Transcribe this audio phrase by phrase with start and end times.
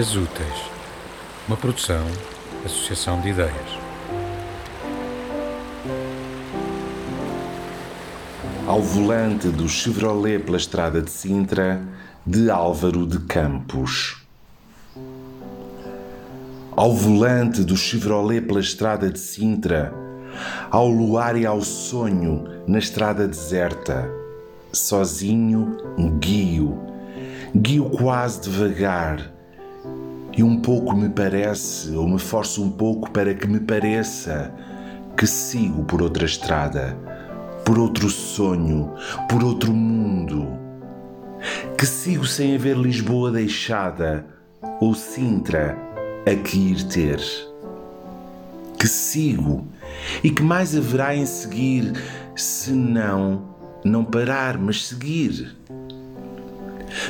[0.00, 0.70] Dias Úteis,
[1.46, 2.06] uma produção,
[2.64, 3.78] associação de ideias.
[8.66, 11.82] Ao volante do Chevrolet pela estrada de Sintra,
[12.24, 14.24] de Álvaro de Campos.
[16.74, 19.92] Ao volante do Chevrolet pela estrada de Sintra,
[20.70, 24.10] ao luar e ao sonho na estrada deserta,
[24.72, 25.76] sozinho
[26.18, 26.80] guio,
[27.54, 29.39] guio quase devagar,
[30.40, 34.50] e um pouco me parece, ou me forço um pouco para que me pareça,
[35.14, 36.96] que sigo por outra estrada,
[37.62, 38.90] por outro sonho,
[39.28, 40.48] por outro mundo,
[41.76, 44.24] que sigo sem haver Lisboa deixada
[44.80, 45.76] ou Sintra
[46.26, 47.20] a que ir ter,
[48.78, 49.66] que sigo
[50.24, 51.92] e que mais haverá em seguir
[52.34, 53.42] se não
[53.84, 55.54] não parar, mas seguir.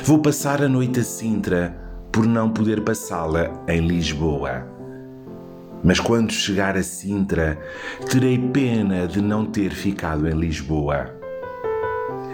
[0.03, 4.67] Vou passar a noite a Sintra por não poder passá-la em Lisboa.
[5.83, 7.59] Mas quando chegar a Sintra,
[8.09, 11.15] terei pena de não ter ficado em Lisboa.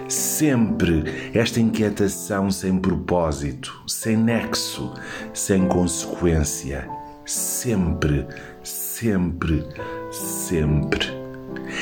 [0.10, 4.94] Sempre esta inquietação sem propósito, sem nexo,
[5.34, 6.90] sem consequência.
[7.26, 8.26] Sempre,
[8.64, 9.66] sempre,
[10.12, 11.18] sempre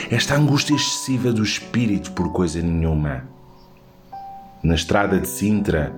[0.09, 3.23] esta angústia excessiva do espírito por coisa nenhuma.
[4.63, 5.93] Na estrada de Sintra,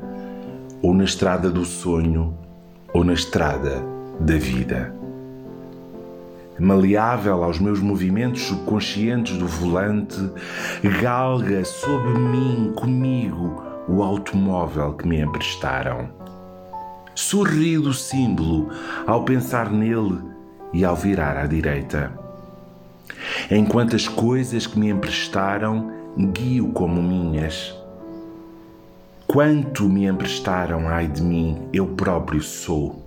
[0.81, 2.37] ou na estrada do sonho,
[2.93, 3.83] ou na estrada
[4.19, 4.93] da vida.
[6.59, 10.31] Maleável aos meus movimentos subconscientes do volante,
[11.01, 16.09] galga sob mim, comigo, o automóvel que me emprestaram.
[17.13, 18.69] Sorri do símbolo
[19.05, 20.19] ao pensar nele
[20.73, 22.27] e ao virar à direita
[23.49, 25.91] enquanto as coisas que me emprestaram
[26.33, 27.75] guio como minhas.
[29.27, 33.03] Quanto me emprestaram, ai de mim, eu próprio sou.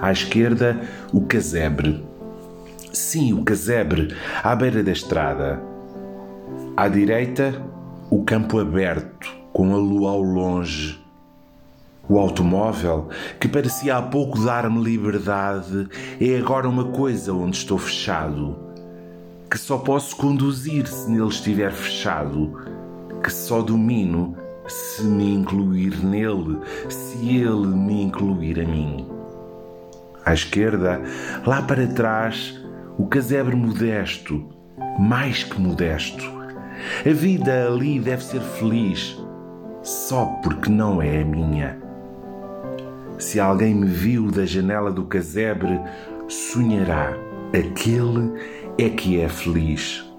[0.00, 0.80] À esquerda,
[1.12, 2.02] o casebre.
[2.90, 5.60] Sim, o casebre, à beira da estrada.
[6.74, 7.62] À direita,
[8.08, 10.98] o campo aberto, com a lua ao longe
[12.10, 13.08] o automóvel,
[13.38, 15.88] que parecia há pouco dar-me liberdade,
[16.20, 18.58] é agora uma coisa onde estou fechado,
[19.48, 22.79] que só posso conduzir se nele estiver fechado,
[23.22, 24.36] que só domino
[24.66, 26.58] se me incluir nele,
[26.88, 29.06] se ele me incluir a mim.
[30.24, 31.00] À esquerda,
[31.46, 32.60] lá para trás,
[32.98, 34.44] o casebre modesto,
[34.98, 36.24] mais que modesto.
[37.04, 39.18] A vida ali deve ser feliz,
[39.82, 41.78] só porque não é a minha.
[43.18, 45.80] Se alguém me viu da janela do casebre,
[46.28, 47.12] sonhará:
[47.52, 48.32] aquele
[48.78, 50.09] é que é feliz.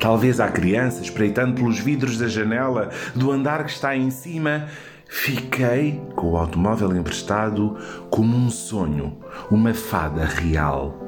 [0.00, 4.66] Talvez a criança, espreitando pelos vidros da janela do andar que está em cima,
[5.08, 7.76] fiquei com o automóvel emprestado
[8.10, 9.18] como um sonho,
[9.50, 11.02] uma fada real.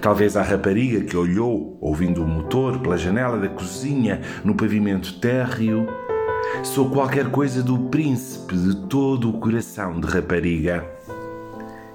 [0.00, 5.86] Talvez a rapariga que olhou, ouvindo o motor pela janela da cozinha no pavimento térreo,
[6.62, 10.84] Sou qualquer coisa do príncipe de todo o coração de rapariga.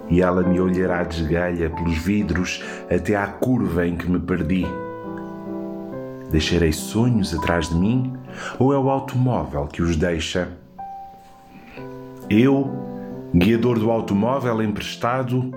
[0.09, 4.65] E ela me olhará de esgalha pelos vidros até à curva em que me perdi.
[6.31, 8.13] Deixarei sonhos atrás de mim
[8.57, 10.47] ou é o automóvel que os deixa?
[12.29, 12.71] Eu,
[13.35, 15.51] guiador do automóvel emprestado,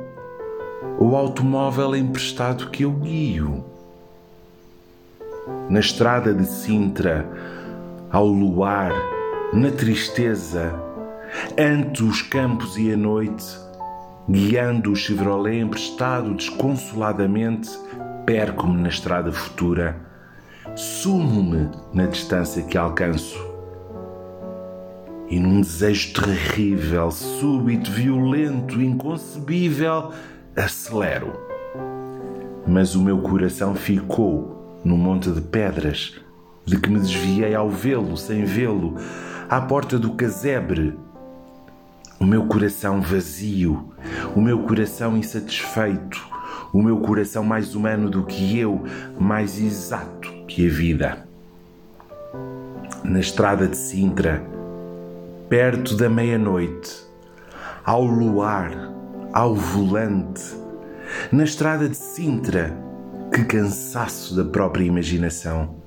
[0.98, 3.64] ou o automóvel emprestado que eu guio?
[5.70, 7.24] Na estrada de Sintra,
[8.10, 8.92] ao luar,
[9.52, 10.74] na tristeza,
[11.56, 13.44] ante os campos e a noite,
[14.28, 17.70] guiando o Chevrolet emprestado desconsoladamente,
[18.26, 20.13] perco-me na estrada futura,
[20.74, 23.38] sumo-me na distância que alcanço.
[25.28, 30.12] E num desejo terrível, súbito, violento, inconcebível,
[30.56, 31.32] acelero.
[32.66, 36.14] Mas o meu coração ficou no monte de pedras
[36.64, 38.96] de que me desviei ao vê-lo, sem vê-lo,
[39.48, 40.96] à porta do casebre.
[42.18, 43.92] O meu coração vazio,
[44.34, 46.26] o meu coração insatisfeito,
[46.72, 48.82] o meu coração mais humano do que eu,
[49.18, 51.28] mais exato que a vida.
[53.02, 54.42] Na estrada de Sintra,
[55.48, 57.04] perto da meia-noite,
[57.84, 58.72] ao luar,
[59.32, 60.42] ao volante,
[61.30, 62.76] na estrada de Sintra,
[63.32, 65.84] que cansaço da própria imaginação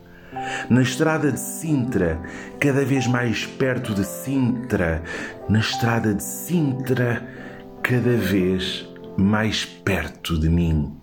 [0.69, 2.19] na estrada de Sintra,
[2.59, 5.01] cada vez mais perto de Sintra,
[5.49, 7.23] na estrada de Sintra,
[7.81, 8.87] cada vez
[9.17, 10.95] mais perto de mim.